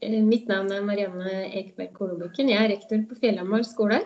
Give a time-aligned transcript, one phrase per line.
[0.00, 2.50] Eh, mitt navn er Marianne Ekeberg Kolobukken.
[2.52, 3.98] Jeg er rektor på Fjellhamar skole.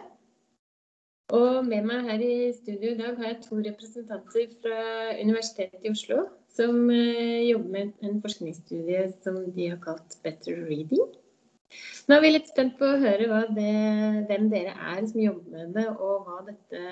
[1.36, 4.78] Og med meg her i studio i dag har jeg to representanter fra
[5.20, 11.04] Universitetet i Oslo som eh, jobber med en forskningsstudie som de har kalt Better Reading.
[12.08, 13.76] Nå er vi litt spent på å høre det,
[14.28, 16.82] hvem dere er som jobber med det, og hva dette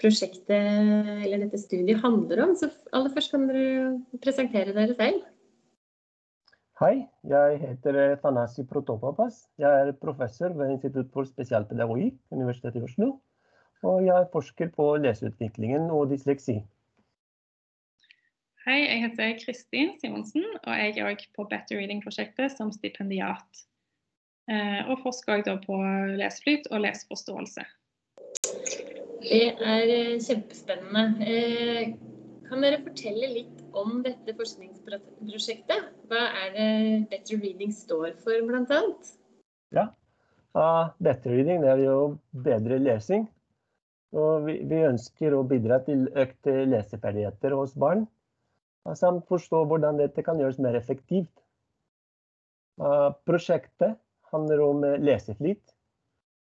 [0.00, 2.56] prosjektet eller dette studiet handler om.
[2.56, 5.31] Så aller først kan dere presentere dere selv.
[6.80, 9.42] Hei, jeg heter Tanasi Protopapas.
[9.60, 13.08] Jeg er professor ved Institutt for spesialpedagogikk, Universitetet i Oslo.
[13.84, 16.62] Og jeg forsker på leseutviklingen og dysleksi.
[18.64, 23.64] Hei, jeg heter Kristin Simonsen, og jeg er òg på Better Reading-prosjektet som stipendiat.
[24.48, 25.76] Eh, og forsker òg på
[26.22, 27.66] leseflyt og leseforståelse.
[29.26, 31.04] Det er eh, kjempespennende.
[31.26, 31.92] Eh,
[32.48, 35.90] kan dere fortelle litt om dette forskningsprosjektet.
[36.10, 36.70] Hva er det
[37.10, 38.80] Better Reading står for, bl.a.?
[39.72, 39.86] Ja,
[40.56, 41.96] uh, Better Reading er jo
[42.44, 43.28] bedre lesing.
[44.12, 48.04] Og vi, vi, ønsker å bidra til økte leseferdigheter hos barn.
[48.98, 51.32] Samt forstå hvordan dette kan gjøres mer effektivt.
[52.80, 53.96] Uh, prosjektet
[54.32, 55.62] handler om leseflyt.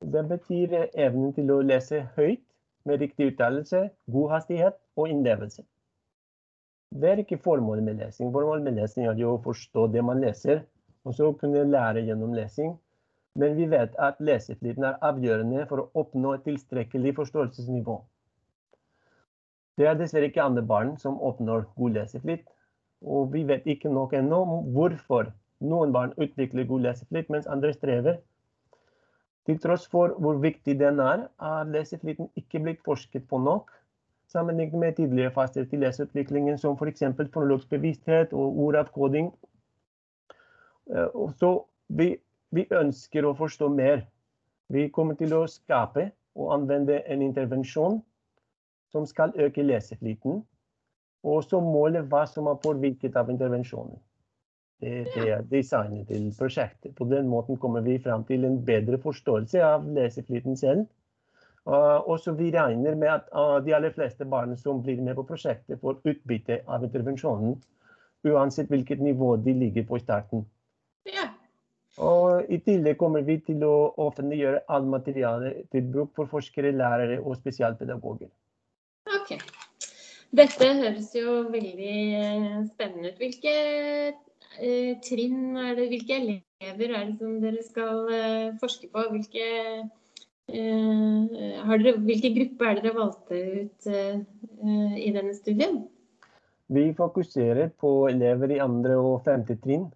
[0.05, 2.45] Det betyr evnen til å lese høyt
[2.87, 5.65] med riktig uttalelse, god hastighet og innlevelse.
[6.97, 8.33] Det er ikke formålet med lesing.
[8.33, 10.63] Formålet med lesing er å forstå det man leser,
[11.05, 12.77] og så kunne lære gjennom lesing.
[13.37, 17.97] Men vi vet at leseflyten er avgjørende for å oppnå et tilstrekkelig forståelsesnivå.
[19.77, 22.47] Det er dessverre ikke andre barn som oppnår god leseflyt.
[23.05, 24.41] Og vi vet ikke nok ennå
[24.73, 25.29] hvorfor
[25.61, 28.23] noen barn utvikler god leseflyt, mens andre strever.
[29.47, 33.69] Til tross for hvor viktig den er, er leseflyten ikke blitt forsket på nok
[34.33, 37.03] sammenlignet med tidligere faser til leseutviklingen, som f.eks.
[37.33, 39.31] fonologisk bevissthet og ordavkoding.
[40.91, 41.53] Eh, så
[41.89, 42.17] vi,
[42.51, 44.07] vi, ønsker å forstå mer.
[44.69, 48.01] Vi kommer til å skape og anvende en intervensjon
[48.93, 50.43] som skal øke leseflyten,
[51.27, 53.97] og så måle hva som er påvirket av intervensjonen.
[54.81, 56.93] Det, det, er designet til prosjektet.
[56.97, 60.85] På den måten kommer vi fram til en bedre forståelse av leseflyten selv
[61.67, 65.81] og så Vi regner med at de aller fleste barn som blir med på prosjektet,
[65.81, 67.57] får utbytte av intervensjonen.
[68.27, 70.47] Uansett hvilket nivå de ligger på i starten.
[71.07, 71.29] Ja.
[71.97, 77.21] Og I tillegg kommer vi til å offentliggjøre all materiale til bruk for forskere, lærere
[77.23, 78.29] og spesialpedagoger.
[79.17, 79.39] Ok.
[80.37, 83.21] Dette høres jo veldig eh, spennende ut.
[83.23, 83.55] Hvilke
[84.61, 89.07] eh, trinn er det, hvilke elever er det som dere skal eh, forske på?
[89.15, 89.47] Hvilke
[90.53, 95.81] dere, hvilke grupper er dere valgte ut uh, i denne studien?
[96.67, 99.89] Vi fokuserer på elever i andre og femte trinn.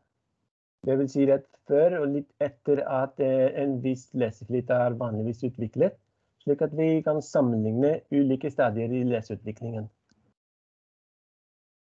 [0.87, 5.45] Det vil si rett før og litt etter at uh, en viss leseflyt er vanligvis
[5.51, 5.99] utviklet,
[6.43, 9.89] slik at vi kan sammenligne ulike stadier i leseutviklingen.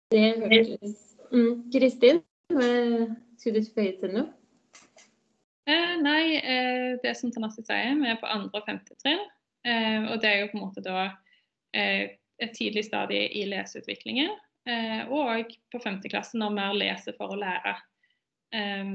[0.10, 0.98] Det hørtes
[1.30, 1.70] mm.
[1.70, 2.24] Kristin,
[3.38, 4.39] skulle du føye til noe?
[6.00, 9.22] Nei, eh, det som Tanasi sier, vi er på andre og femte trinn.
[9.68, 11.10] Eh, og det er jo på en måte da
[11.76, 14.32] eh, et tidlig stadie i leseutviklingen.
[14.70, 17.76] Eh, og på femte klasse når vi leser for å lære.
[18.56, 18.94] Eh,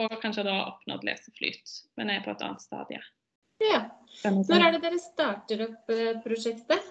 [0.00, 3.00] og kanskje da oppnådd leseflyt, men er på et annet stadie.
[3.60, 3.82] Ja.
[4.24, 5.90] Når er det dere starter opp
[6.24, 6.86] prosjektet?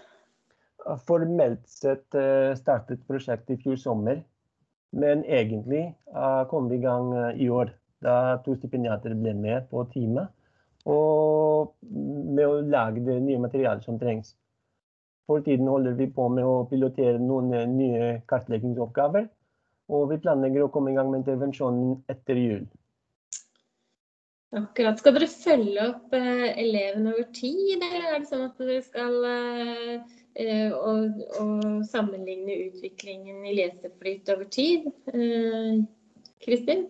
[1.08, 2.18] Formelt sett
[2.60, 4.22] startet prosjektet i fjor sommer.
[4.94, 5.88] Men egentlig
[6.52, 7.10] kom vi i gang
[7.42, 7.74] i år
[8.04, 10.32] da to stipendiater ble med på teamet.
[10.90, 14.34] Og med å lage det nye materialet som trengs.
[15.30, 19.28] For tiden holder vi på med å pilotere noen nye kartleggingsoppgaver.
[19.94, 22.64] Og vi planlegger å komme i gang med intervensjonen etter jul.
[24.58, 24.98] Akkurat.
[24.98, 29.28] Skal dere følge opp eh, elevene over tid, eller er det sånn at dere skal
[29.30, 34.90] eh, eh og, og sammenligne utviklingen i leseflyt over tid?
[35.14, 35.84] Eh,
[36.42, 36.88] Kristin?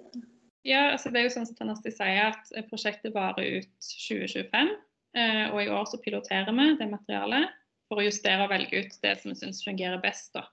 [0.67, 4.71] Ja, altså det er jo sånn som Tanasti sier, at prosjektet varer ut 2025.
[5.17, 7.55] Eh, og i år så piloterer vi det materialet
[7.89, 10.33] for å justere og velge ut det som vi syns fungerer best.
[10.35, 10.45] da.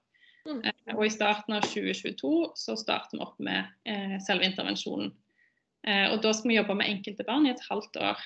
[0.47, 0.63] Mm.
[0.63, 5.13] Eh, og i starten av 2022 så starter vi opp med eh, selve intervensjonen.
[5.87, 8.23] Eh, og da skal vi jobbe med enkelte barn i et halvt år.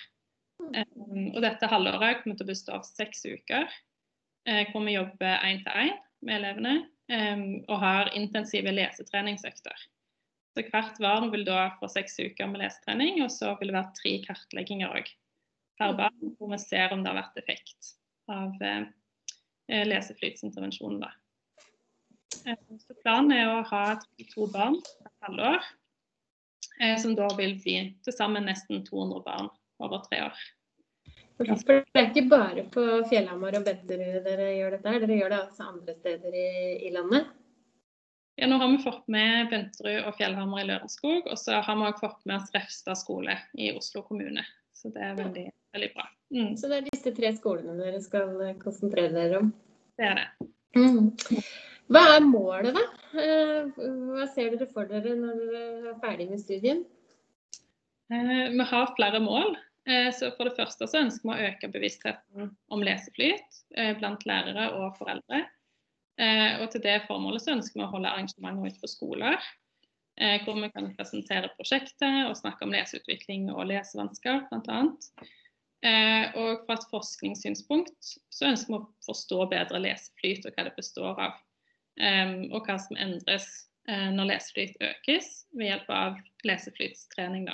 [0.60, 0.72] Mm.
[0.80, 3.66] Eh, og dette halvåret kommer til å bestå av seks uker
[4.48, 6.80] eh, hvor vi jobber én til én med elevene
[7.10, 9.80] og har intensive lesetreningsøkter.
[10.50, 13.97] Så hvert barn vil da få seks uker med lesetrening, og så vil det være
[13.99, 15.11] tre kartlegginger òg
[15.81, 17.93] per barn, hvor vi ser om det har vært effekt
[18.31, 18.88] av eh,
[19.70, 21.06] eh leseflytsintervensjonen.
[22.47, 23.85] Eh, så planen er å ha
[24.35, 25.70] to barn hvert halvår.
[26.97, 29.50] som da vil bli til sammen nesten 200 barn
[29.85, 30.38] over tre år.
[31.37, 35.32] For det er ikke bare på Fjellhamar og Bedderud dere gjør dette her, dere gjør
[35.32, 36.49] det også andre steder i,
[36.88, 37.31] i landet?
[38.38, 41.88] Ja, nå har vi fått med Bønterud og Fjellhammer i Lørenskog, og så har vi
[41.88, 44.44] også fått med oss Refstad skole i Oslo kommune.
[44.76, 46.06] Så det er veldig, veldig bra.
[46.32, 46.54] Mm.
[46.56, 49.50] Så det er disse tre skolene dere skal konsentrere dere om?
[50.00, 50.48] Det er det.
[50.78, 51.10] Mm.
[51.90, 52.84] Hva er målet, da?
[53.18, 56.84] Eh, hva ser dere for dere når dere er ferdig med studien?
[58.14, 59.56] Eh, vi har flere mål.
[59.90, 63.64] Eh, så For det første så ønsker vi å øke bevisstheten om leseflyt
[63.98, 65.42] blant lærere og foreldre.
[66.20, 69.37] Og Til det formålet så ønsker vi å holde arrangementer utenfor skoler.
[70.44, 74.81] Hvor vi kan presentere prosjektet og snakke om leseutvikling og lesevansker bl.a.
[76.37, 81.22] Og fra et forskningssynspunkt så ønsker vi å forstå bedre leseflyt og hva det består
[81.25, 81.38] av.
[82.52, 83.49] Og hva som endres
[83.88, 87.49] når leseflyt økes ved hjelp av leseflytstrening.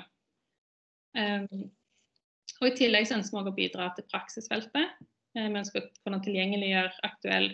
[2.57, 4.99] Og I tillegg så ønsker vi å bidra til praksisfeltet.
[5.37, 7.51] Vi ønsker å kunne tilgjengeliggjøre aktuell,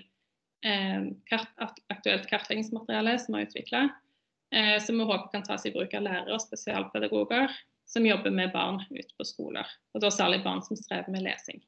[0.63, 3.83] aktuelt kartleggingsmateriale som er utvikla.
[4.53, 7.51] Uh, som vi håper kan tas i bruk av lærere og spesialpedagoger
[7.93, 9.69] som jobber med barn ute på skoler.
[9.95, 11.61] Og da særlig barn som strever med lesing.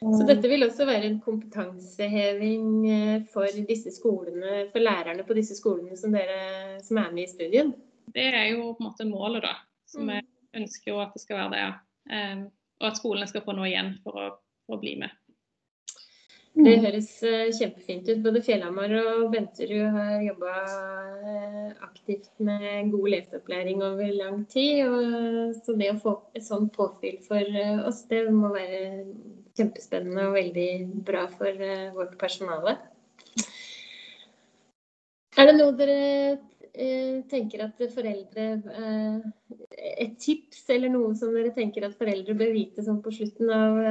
[0.00, 5.56] Så dette vil også være en kompetanseheving eh, for disse skolene, for lærerne på disse
[5.56, 7.72] skolene som, dere, som er med i studien?
[8.12, 9.54] Det er jo på en måte målet, da.
[9.88, 10.32] Så vi mm.
[10.60, 11.62] ønsker jo at det skal være det.
[12.10, 12.40] Ja.
[12.82, 14.26] Og at skolene skal få noe igjen for å,
[14.66, 15.14] for å bli med.
[16.54, 16.84] Det mm.
[16.84, 18.20] høres eh, kjempefint ut.
[18.22, 20.52] Både Fjellhamar og Benterud har jobba
[21.26, 24.84] eh, aktivt med god leseopplæring over lang tid.
[24.86, 28.84] Og så det å få et sånt påfyll for eh, oss, det må være
[29.58, 30.68] kjempespennende og veldig
[31.08, 31.64] bra for
[31.96, 32.76] vårt personale.
[35.34, 36.36] Er det noe dere
[37.30, 38.44] tenker at foreldre
[39.78, 43.82] Et tips eller noe som dere tenker at foreldre bør vite sånn på slutten av,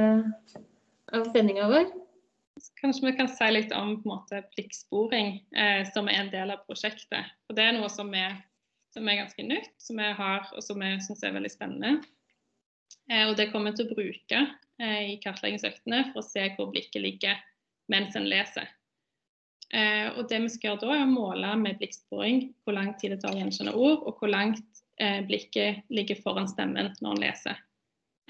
[1.16, 1.92] av sendinga vår?
[2.80, 6.52] Kanskje vi kan si litt om på en måte blikksporing, eh, som er en del
[6.54, 7.32] av prosjektet.
[7.48, 8.36] Og Det er noe som er,
[8.94, 12.04] som er ganske nytt, som vi har, og som vi syns er veldig spennende.
[13.10, 14.40] Eh, og Det kommer vi til å bruke
[14.80, 17.42] eh, i kartleggingsøktene for å se hvor blikket ligger
[17.92, 18.70] mens en leser.
[19.74, 23.14] Eh, og Det vi skal gjøre da, er å måle med blikksporing hvor lang tid
[23.14, 27.22] det tar å gjenkjenne ord, og hvor langt eh, blikket ligger foran stemmen når en
[27.24, 27.62] leser.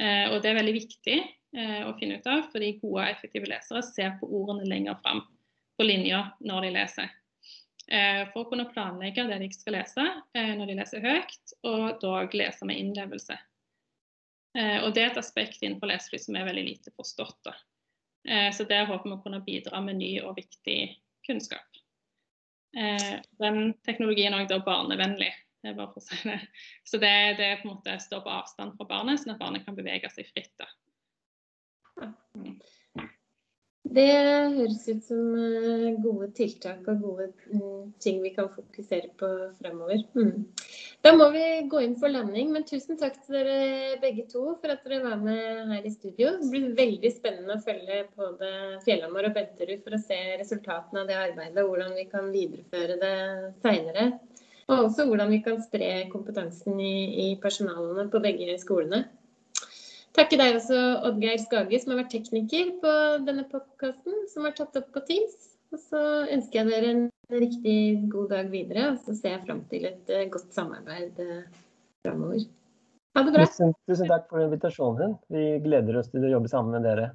[0.01, 1.19] Eh, og Det er veldig viktig
[1.55, 5.21] Eh, å finne ut av, fordi gode og effektive lesere ser på ordene lenger fram
[5.79, 7.13] på linja når de leser.
[7.87, 10.03] Eh, for å kunne planlegge det de skal lese
[10.35, 13.39] eh, når de leser høyt, og dog lese med innlevelse.
[14.55, 17.41] Og Det er et aspekt innenfor lesefly som er veldig lite forstått.
[17.43, 17.55] Da.
[18.55, 20.77] Så Der håper vi å kunne bidra med ny og viktig
[21.27, 21.81] kunnskap.
[23.43, 25.33] Den teknologien er også barnevennlig.
[25.59, 25.75] Det
[26.07, 26.39] si det.
[26.87, 27.11] Så det,
[27.43, 27.75] det på
[28.07, 30.55] står på avstand fra barnet, sånn at barnet kan bevege seg fritt.
[30.63, 30.71] Da.
[33.95, 39.29] Det høres ut som eh, gode tiltak og gode mm, ting vi kan fokusere på
[39.61, 40.01] fremover.
[40.17, 40.47] Mm.
[41.05, 44.73] Da må vi gå inn for landing, men tusen takk til dere begge to for
[44.73, 46.33] at dere var med her i studio.
[46.41, 48.51] Det blir veldig spennende å følge både
[48.87, 52.97] Fjellhamar og Benterud for å se resultatene av det arbeidet og hvordan vi kan videreføre
[53.05, 53.17] det
[53.61, 54.07] seinere.
[54.65, 59.05] Og også hvordan vi kan spre kompetansen i, personalene på begge skolene.
[60.15, 60.79] Takke deg også,
[61.09, 62.91] Oddgeir Skage, som har vært tekniker på
[63.27, 65.35] denne podkasten, som har tatt opp på Teams.
[65.75, 67.05] Og så ønsker jeg dere en
[67.35, 67.79] riktig
[68.13, 71.41] god dag videre, og så ser jeg fram til et eh, godt samarbeid eh,
[72.07, 72.45] framover.
[73.19, 73.49] Ha det bra.
[73.51, 75.17] Tusen, tusen takk for invitasjonen.
[75.35, 77.11] Vi gleder oss til å jobbe sammen med dere.